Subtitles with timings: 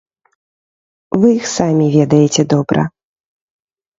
[1.23, 2.87] Вы іх самі ведаеце добра.